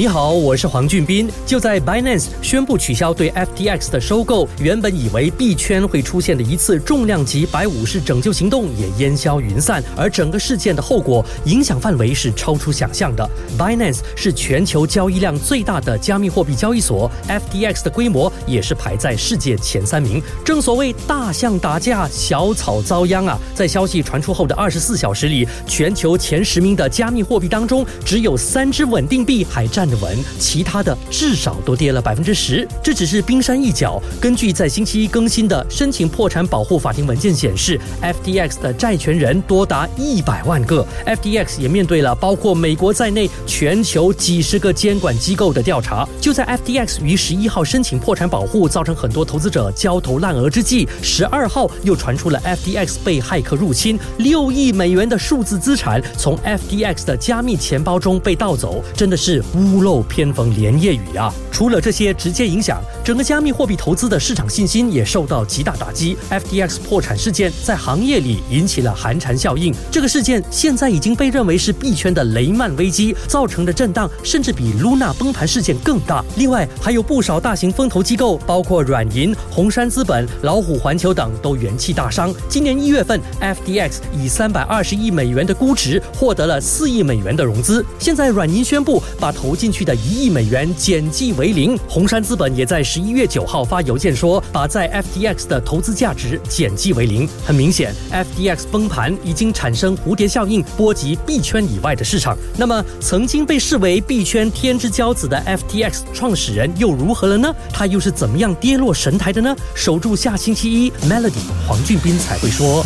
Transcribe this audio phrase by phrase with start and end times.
[0.00, 1.28] 你好，我是黄俊斌。
[1.44, 13.28] 就在 Binance 宣布取消对 FTX 的收购，原本以为币圈会出现的一次重量级百五式拯救行动也烟消云散，而整个事件的后果影响范围是超出想象的。
[13.58, 20.22] Binance 是全球交易量最大的加密货币交易所，FTX 的规模也是排在世界前三名。
[20.42, 23.38] 正所谓大象打架，小草遭殃啊！
[23.54, 29.89] 在消息传出后的二十四小时里，全球前十名的加密货币当中，只有三只稳定币还占。
[29.96, 34.00] 文，其他的至少都跌了百分之十，这只是冰山一角。
[34.20, 40.86] 根据在星期一更新的申请破产保护法庭文件显示，FTX 的债权人多达一百万个。
[41.06, 46.08] FTX 也面对了包括美国在内全球几十个监管机构的调查。
[46.20, 59.79] 就在 FTX 于十一号申请破产保护，造成很多投资者焦头烂额之际，十二号又传出了 FTX 被骇客入侵，六亿美元的数字资产从 FTX 的加密钱包中被盗走，真的是乌。
[59.82, 61.32] 漏偏逢连夜雨啊！
[61.50, 66.16] 除了这些直接影响，整个加密货币投资的市场信心也受到极大打击。
[66.30, 69.74] FTX 破产事件在行业里引起了寒蝉效应。
[69.90, 76.24] 这个事件现在已经被认为是币圈的雷曼危机造成的震荡，甚至比 Luna 崩盘事件更大。
[76.36, 82.32] 另外，还有不少大型风投机构，包括软银、红杉资本、老虎环球等，都元气大伤。
[82.48, 87.84] 今年一月份，FTX 以三百二十亿美元的估值获得了四亿美元的融资。
[87.98, 89.70] 现在，软银宣布把投进。
[89.70, 97.28] 去的一亿美元减记为零，红杉资本也在十一月九号发邮件说，把在 FTX 的投资价值减记为零。
[97.46, 102.36] 很明显，FTX 崩盘已经产生蝴蝶效应，波及币圈以外的市场。
[102.58, 107.54] 那么，曾经被视为币圈天之骄子的 FTX 创始人又如何了呢？
[107.72, 109.54] 他又是怎么样跌落神台的呢？
[109.76, 112.84] 守住下星期一，Melody 黄俊斌才会说。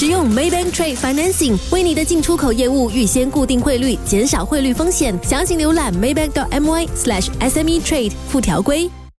[0.00, 5.14] 使用 Maybank Trade Financing 为你的进出口业务预先固定汇率，减少汇率风险。
[5.22, 8.90] 详情浏览 maybank.my/sme trade 附条规。